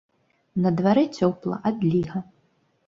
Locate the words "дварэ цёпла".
0.79-1.61